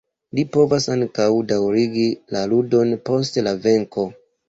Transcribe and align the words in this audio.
Li 0.37 0.45
povas 0.55 0.87
ankaŭ 0.93 1.27
daŭrigi 1.53 2.09
la 2.37 2.45
ludon 2.57 2.99
post 3.11 3.43
la 3.51 3.59
venko. 3.69 4.13